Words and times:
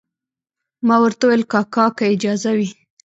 ما 0.87 0.95
ورته 1.03 1.23
وویل 1.25 1.43
کاکا 1.53 1.85
که 1.97 2.03
اجازه 2.15 2.49
وي. 2.57 2.69